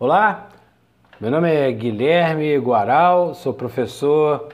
Olá, 0.00 0.50
meu 1.18 1.28
nome 1.28 1.52
é 1.52 1.72
Guilherme 1.72 2.56
Guaral, 2.58 3.34
sou 3.34 3.52
professor 3.52 4.48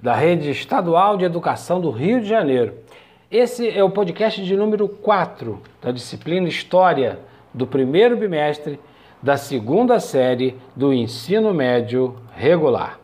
da 0.00 0.14
Rede 0.14 0.48
Estadual 0.50 1.16
de 1.16 1.24
Educação 1.24 1.80
do 1.80 1.90
Rio 1.90 2.20
de 2.20 2.28
Janeiro. 2.28 2.74
Esse 3.28 3.68
é 3.68 3.82
o 3.82 3.90
podcast 3.90 4.40
de 4.44 4.54
número 4.54 4.88
4 4.88 5.60
da 5.82 5.90
disciplina 5.90 6.46
História 6.46 7.18
do 7.52 7.66
primeiro 7.66 8.16
bimestre 8.16 8.78
da 9.20 9.36
segunda 9.36 9.98
série 9.98 10.56
do 10.76 10.94
ensino 10.94 11.52
médio 11.52 12.14
regular. 12.32 13.00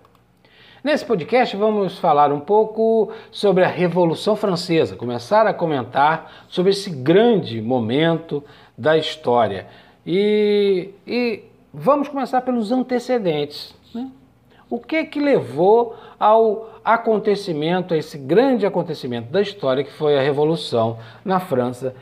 Nesse 0.84 1.04
podcast 1.04 1.56
vamos 1.56 1.98
falar 1.98 2.32
um 2.32 2.38
pouco 2.38 3.12
sobre 3.32 3.64
a 3.64 3.68
Revolução 3.68 4.36
Francesa, 4.36 4.94
começar 4.94 5.44
a 5.48 5.54
comentar 5.54 6.44
sobre 6.46 6.70
esse 6.70 6.90
grande 6.90 7.60
momento 7.60 8.44
da 8.78 8.96
história. 8.96 9.66
E, 10.06 10.90
e 11.06 11.44
vamos 11.72 12.08
começar 12.08 12.40
pelos 12.42 12.72
antecedentes. 12.72 13.74
Né? 13.94 14.10
O 14.68 14.78
que 14.78 15.04
que 15.04 15.20
levou 15.20 15.96
ao 16.18 16.80
acontecimento, 16.84 17.94
a 17.94 17.96
esse 17.96 18.18
grande 18.18 18.66
acontecimento 18.66 19.30
da 19.30 19.40
história 19.40 19.84
que 19.84 19.92
foi 19.92 20.18
a 20.18 20.22
Revolução 20.22 20.98
na 21.24 21.38
França 21.38 21.94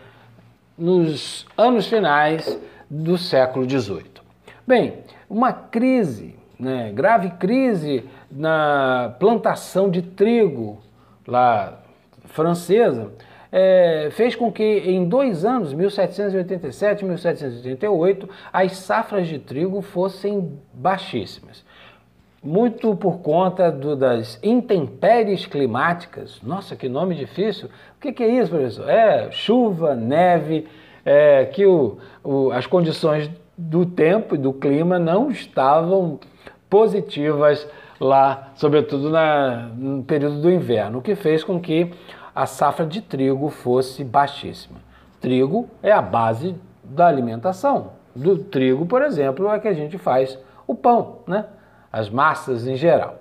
nos 0.78 1.46
anos 1.56 1.86
finais 1.86 2.58
do 2.88 3.18
século 3.18 3.68
XVIII? 3.68 4.20
Bem, 4.66 4.98
uma 5.28 5.52
crise, 5.52 6.36
né, 6.58 6.90
grave 6.92 7.30
crise 7.30 8.04
na 8.30 9.14
plantação 9.18 9.90
de 9.90 10.00
trigo 10.00 10.78
lá 11.26 11.80
francesa, 12.26 13.12
é, 13.52 14.08
fez 14.12 14.36
com 14.36 14.50
que 14.52 14.62
em 14.62 15.08
dois 15.08 15.44
anos, 15.44 15.72
1787 15.72 17.02
e 17.02 17.08
1788, 17.08 18.28
as 18.52 18.72
safras 18.76 19.26
de 19.26 19.38
trigo 19.38 19.82
fossem 19.82 20.58
baixíssimas. 20.72 21.64
Muito 22.42 22.96
por 22.96 23.18
conta 23.18 23.70
do, 23.70 23.94
das 23.94 24.38
intempéries 24.42 25.44
climáticas. 25.44 26.40
Nossa, 26.42 26.74
que 26.74 26.88
nome 26.88 27.14
difícil! 27.14 27.68
O 27.96 28.00
que, 28.00 28.12
que 28.12 28.22
é 28.22 28.28
isso, 28.28 28.50
professor? 28.50 28.88
É 28.88 29.30
chuva, 29.30 29.94
neve, 29.94 30.66
é, 31.04 31.44
que 31.44 31.66
o, 31.66 31.98
o, 32.24 32.50
as 32.52 32.66
condições 32.66 33.30
do 33.58 33.84
tempo 33.84 34.34
e 34.34 34.38
do 34.38 34.54
clima 34.54 34.98
não 34.98 35.30
estavam 35.30 36.18
positivas 36.70 37.68
lá, 38.00 38.52
sobretudo 38.54 39.10
na, 39.10 39.68
no 39.76 40.02
período 40.02 40.40
do 40.40 40.50
inverno, 40.50 41.00
o 41.00 41.02
que 41.02 41.14
fez 41.14 41.44
com 41.44 41.60
que 41.60 41.90
a 42.34 42.46
safra 42.46 42.86
de 42.86 43.00
trigo 43.00 43.48
fosse 43.48 44.04
baixíssima. 44.04 44.78
Trigo 45.20 45.68
é 45.82 45.92
a 45.92 46.02
base 46.02 46.56
da 46.82 47.06
alimentação. 47.06 47.92
Do 48.14 48.38
trigo, 48.38 48.86
por 48.86 49.02
exemplo, 49.02 49.48
é 49.48 49.58
que 49.58 49.68
a 49.68 49.72
gente 49.72 49.98
faz 49.98 50.38
o 50.66 50.74
pão, 50.74 51.18
né? 51.26 51.44
as 51.92 52.08
massas 52.08 52.66
em 52.66 52.76
geral. 52.76 53.16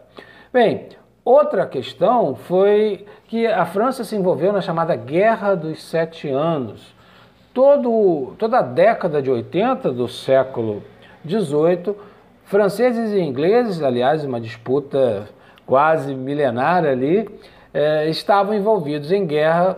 Bem, 0.51 0.87
outra 1.23 1.65
questão 1.65 2.35
foi 2.35 3.05
que 3.27 3.45
a 3.45 3.65
França 3.65 4.03
se 4.03 4.15
envolveu 4.15 4.51
na 4.51 4.61
chamada 4.61 4.95
Guerra 4.95 5.55
dos 5.55 5.83
Sete 5.83 6.29
Anos. 6.29 6.95
Todo, 7.53 8.35
toda 8.37 8.59
a 8.59 8.61
década 8.61 9.21
de 9.21 9.29
80 9.29 9.91
do 9.91 10.07
século 10.07 10.83
XVIII, 11.27 11.95
franceses 12.45 13.11
e 13.11 13.19
ingleses, 13.19 13.81
aliás, 13.81 14.23
uma 14.23 14.39
disputa 14.39 15.27
quase 15.65 16.15
milenária 16.15 16.91
ali, 16.91 17.29
eh, 17.73 18.09
estavam 18.09 18.53
envolvidos 18.53 19.11
em 19.11 19.25
guerra 19.25 19.77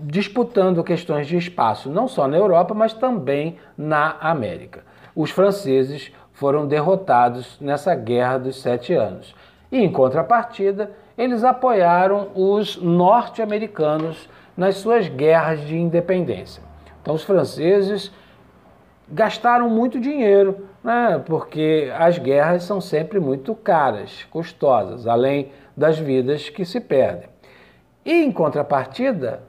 disputando 0.00 0.84
questões 0.84 1.26
de 1.26 1.36
espaço, 1.36 1.90
não 1.90 2.06
só 2.06 2.28
na 2.28 2.36
Europa, 2.36 2.74
mas 2.74 2.92
também 2.92 3.56
na 3.76 4.16
América. 4.20 4.84
Os 5.14 5.30
franceses 5.30 6.12
foram 6.32 6.66
derrotados 6.66 7.58
nessa 7.60 7.94
guerra 7.94 8.38
dos 8.38 8.60
sete 8.60 8.92
anos. 8.92 9.34
E, 9.70 9.78
em 9.78 9.90
contrapartida, 9.90 10.90
eles 11.16 11.44
apoiaram 11.44 12.28
os 12.34 12.76
norte-americanos 12.76 14.28
nas 14.56 14.76
suas 14.76 15.08
guerras 15.08 15.60
de 15.60 15.76
independência. 15.76 16.62
Então, 17.00 17.14
os 17.14 17.22
franceses 17.22 18.12
gastaram 19.12 19.68
muito 19.68 20.00
dinheiro, 20.00 20.66
né? 20.82 21.22
porque 21.26 21.92
as 21.98 22.18
guerras 22.18 22.64
são 22.64 22.80
sempre 22.80 23.20
muito 23.20 23.54
caras, 23.54 24.24
custosas, 24.30 25.06
além 25.06 25.50
das 25.76 25.98
vidas 25.98 26.48
que 26.48 26.64
se 26.64 26.80
perdem. 26.80 27.28
E, 28.04 28.24
em 28.24 28.32
contrapartida, 28.32 29.42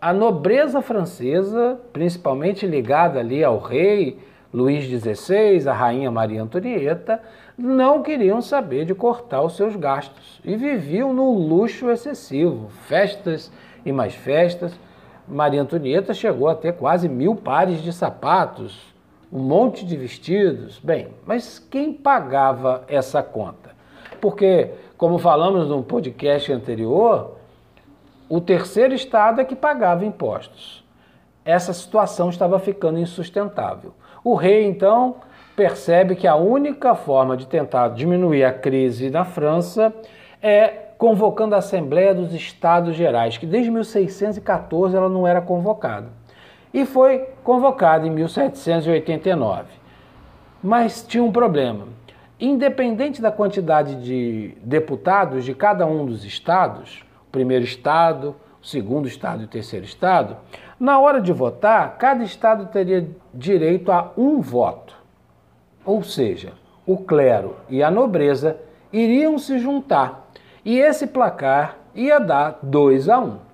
a 0.00 0.12
nobreza 0.12 0.80
francesa, 0.80 1.78
principalmente 1.92 2.66
ligada 2.66 3.18
ali 3.18 3.42
ao 3.42 3.58
rei 3.58 4.18
Luís 4.54 4.84
XVI, 4.84 5.68
a 5.68 5.72
rainha 5.72 6.10
Maria 6.10 6.42
Antonieta, 6.42 7.20
não 7.58 8.02
queriam 8.02 8.40
saber 8.40 8.84
de 8.84 8.94
cortar 8.94 9.42
os 9.42 9.56
seus 9.56 9.76
gastos 9.76 10.40
e 10.44 10.56
viviam 10.56 11.12
num 11.12 11.32
luxo 11.32 11.90
excessivo, 11.90 12.70
festas 12.86 13.52
e 13.84 13.92
mais 13.92 14.14
festas. 14.14 14.72
Maria 15.28 15.62
Antonieta 15.62 16.14
chegou 16.14 16.48
a 16.48 16.54
ter 16.54 16.72
quase 16.72 17.08
mil 17.08 17.36
pares 17.36 17.82
de 17.82 17.92
sapatos, 17.92 18.89
um 19.32 19.40
monte 19.40 19.84
de 19.84 19.96
vestidos. 19.96 20.78
Bem, 20.78 21.08
mas 21.26 21.58
quem 21.58 21.92
pagava 21.92 22.84
essa 22.88 23.22
conta? 23.22 23.70
Porque, 24.20 24.70
como 24.96 25.18
falamos 25.18 25.68
no 25.68 25.82
podcast 25.82 26.52
anterior, 26.52 27.36
o 28.28 28.40
terceiro 28.40 28.94
estado 28.94 29.40
é 29.40 29.44
que 29.44 29.56
pagava 29.56 30.04
impostos. 30.04 30.84
Essa 31.44 31.72
situação 31.72 32.28
estava 32.28 32.58
ficando 32.58 32.98
insustentável. 32.98 33.94
O 34.22 34.34
rei, 34.34 34.66
então, 34.66 35.16
percebe 35.56 36.14
que 36.14 36.26
a 36.26 36.36
única 36.36 36.94
forma 36.94 37.36
de 37.36 37.46
tentar 37.46 37.88
diminuir 37.88 38.44
a 38.44 38.52
crise 38.52 39.10
na 39.10 39.24
França 39.24 39.92
é 40.42 40.68
convocando 40.98 41.54
a 41.54 41.58
Assembleia 41.58 42.14
dos 42.14 42.34
Estados 42.34 42.94
Gerais, 42.94 43.38
que 43.38 43.46
desde 43.46 43.70
1614 43.70 44.94
ela 44.94 45.08
não 45.08 45.26
era 45.26 45.40
convocada. 45.40 46.08
E 46.72 46.84
foi 46.84 47.28
convocada 47.42 48.06
em 48.06 48.10
1789. 48.10 49.64
Mas 50.62 51.04
tinha 51.06 51.22
um 51.22 51.32
problema. 51.32 51.88
Independente 52.38 53.20
da 53.20 53.30
quantidade 53.30 54.02
de 54.02 54.56
deputados 54.62 55.44
de 55.44 55.54
cada 55.54 55.84
um 55.84 56.06
dos 56.06 56.24
estados, 56.24 57.04
o 57.28 57.30
primeiro 57.30 57.64
estado, 57.64 58.36
o 58.62 58.66
segundo 58.66 59.08
estado 59.08 59.42
e 59.42 59.44
o 59.44 59.48
terceiro 59.48 59.84
estado, 59.84 60.36
na 60.78 60.98
hora 60.98 61.20
de 61.20 61.32
votar, 61.32 61.98
cada 61.98 62.24
estado 62.24 62.66
teria 62.66 63.08
direito 63.34 63.92
a 63.92 64.12
um 64.16 64.40
voto. 64.40 64.94
Ou 65.84 66.02
seja, 66.02 66.52
o 66.86 66.96
clero 66.96 67.56
e 67.68 67.82
a 67.82 67.90
nobreza 67.90 68.56
iriam 68.92 69.38
se 69.38 69.58
juntar 69.58 70.30
e 70.64 70.78
esse 70.78 71.06
placar 71.06 71.76
ia 71.94 72.18
dar 72.18 72.58
2 72.62 73.08
a 73.08 73.18
1. 73.18 73.24
Um. 73.24 73.49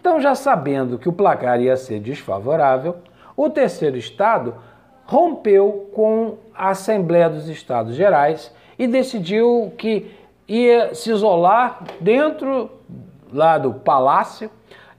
Então, 0.00 0.20
já 0.20 0.34
sabendo 0.34 0.98
que 0.98 1.08
o 1.08 1.12
placar 1.12 1.60
ia 1.60 1.76
ser 1.76 2.00
desfavorável, 2.00 2.96
o 3.36 3.50
terceiro 3.50 3.96
estado 3.96 4.54
rompeu 5.04 5.90
com 5.94 6.36
a 6.54 6.70
Assembleia 6.70 7.28
dos 7.28 7.48
Estados 7.48 7.94
Gerais 7.94 8.54
e 8.78 8.86
decidiu 8.86 9.72
que 9.76 10.10
ia 10.46 10.94
se 10.94 11.10
isolar 11.10 11.82
dentro 12.00 12.70
lá 13.32 13.58
do 13.58 13.74
palácio 13.74 14.50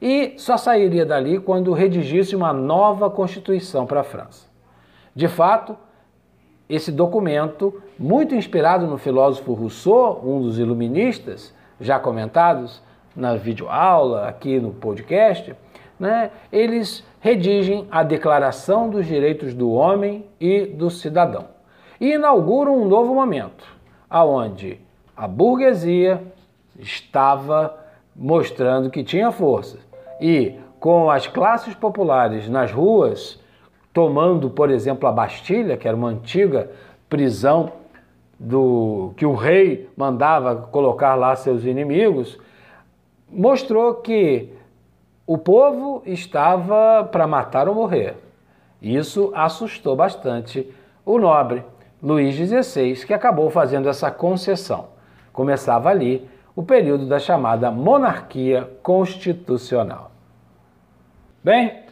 e 0.01 0.33
só 0.37 0.57
sairia 0.57 1.05
dali 1.05 1.39
quando 1.39 1.73
redigisse 1.73 2.35
uma 2.35 2.53
nova 2.53 3.09
constituição 3.09 3.85
para 3.85 4.01
a 4.01 4.03
França. 4.03 4.47
De 5.16 5.27
fato, 5.27 5.75
esse 6.69 6.91
documento, 6.91 7.81
muito 7.97 8.35
inspirado 8.35 8.85
no 8.85 8.97
filósofo 8.97 9.53
Rousseau, 9.53 10.21
um 10.23 10.41
dos 10.41 10.59
iluministas, 10.59 11.53
já 11.81 11.99
comentados 11.99 12.81
na 13.16 13.36
videoaula, 13.36 14.28
aqui 14.28 14.59
no 14.59 14.72
podcast, 14.72 15.56
né, 16.00 16.31
eles 16.52 17.03
redigem 17.20 17.88
a 17.92 18.03
Declaração 18.03 18.90
dos 18.90 19.06
Direitos 19.06 19.53
do 19.53 19.72
Homem 19.72 20.25
e 20.40 20.66
do 20.66 20.90
Cidadão. 20.90 21.47
E 22.00 22.14
inauguram 22.14 22.82
um 22.82 22.85
novo 22.85 23.14
momento, 23.14 23.66
aonde 24.09 24.79
a 25.16 25.28
burguesia 25.28 26.23
estava 26.78 27.78
mostrando 28.16 28.90
que 28.90 29.03
tinha 29.03 29.32
força. 29.32 29.78
E 30.22 30.55
com 30.79 31.12
as 31.12 31.28
classes 31.28 31.76
populares 31.76 32.47
nas 32.47 32.72
ruas 32.72 33.40
tomando, 33.94 34.50
por 34.50 34.70
exemplo, 34.70 35.09
a 35.09 35.12
Bastilha, 35.12 35.76
que 35.76 35.88
era 35.88 35.97
uma 35.97 36.09
antiga 36.09 36.72
prisão 37.09 37.73
do 38.40 39.12
que 39.17 39.26
o 39.26 39.34
rei 39.34 39.90
mandava 39.97 40.55
colocar 40.55 41.16
lá 41.16 41.35
seus 41.35 41.66
inimigos, 41.66 42.40
mostrou 43.31 43.96
que 43.96 44.49
o 45.26 45.37
povo 45.37 46.02
estava 46.05 47.03
para 47.11 47.28
matar 47.28 47.67
ou 47.67 47.76
morrer. 47.76 48.16
Isso 48.81 49.31
assustou 49.35 49.96
bastante 49.96 50.70
o 51.05 51.17
nobre 51.17 51.64
Luís 52.02 52.35
XVI, 52.35 53.05
que 53.05 53.14
acabou 53.14 53.49
fazendo 53.49 53.90
essa 53.90 54.09
concessão. 54.09 54.87
Começava 55.34 55.90
ali 55.90 56.28
o 56.55 56.64
período 56.64 57.05
da 57.05 57.20
chamada 57.20 57.70
monarquia 57.70 58.70
constitucional. 58.81 60.11
Bem, 61.43 61.90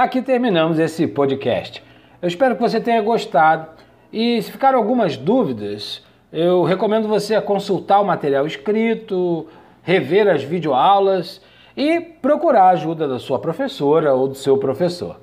Aqui 0.00 0.22
terminamos 0.22 0.78
esse 0.78 1.06
podcast. 1.06 1.84
Eu 2.22 2.26
espero 2.26 2.54
que 2.54 2.62
você 2.62 2.80
tenha 2.80 3.02
gostado. 3.02 3.66
E 4.10 4.40
se 4.40 4.50
ficaram 4.50 4.78
algumas 4.78 5.14
dúvidas, 5.14 6.02
eu 6.32 6.62
recomendo 6.62 7.06
você 7.06 7.38
consultar 7.42 8.00
o 8.00 8.06
material 8.06 8.46
escrito, 8.46 9.46
rever 9.82 10.28
as 10.28 10.42
videoaulas 10.42 11.40
e 11.76 12.00
procurar 12.00 12.64
a 12.64 12.70
ajuda 12.70 13.08
da 13.08 13.18
sua 13.18 13.38
professora 13.38 14.14
ou 14.14 14.28
do 14.28 14.34
seu 14.34 14.58
professor. 14.58 15.20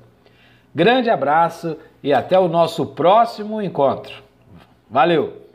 Grande 0.74 1.10
abraço 1.10 1.76
e 2.02 2.12
até 2.12 2.38
o 2.38 2.48
nosso 2.48 2.86
próximo 2.86 3.60
encontro. 3.60 4.22
Valeu! 4.90 5.47